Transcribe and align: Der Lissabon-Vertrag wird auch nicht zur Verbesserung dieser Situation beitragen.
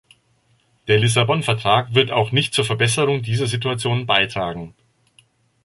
Der 0.87 0.97
Lissabon-Vertrag 0.97 1.93
wird 1.93 2.09
auch 2.09 2.31
nicht 2.31 2.55
zur 2.55 2.65
Verbesserung 2.65 3.21
dieser 3.21 3.45
Situation 3.45 4.07
beitragen. 4.07 4.73